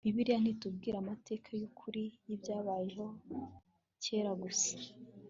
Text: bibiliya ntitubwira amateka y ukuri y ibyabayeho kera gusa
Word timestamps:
bibiliya 0.05 0.39
ntitubwira 0.41 0.97
amateka 0.99 1.49
y 1.59 1.63
ukuri 1.69 2.03
y 2.27 2.31
ibyabayeho 2.35 3.05
kera 4.03 4.31
gusa 4.43 4.73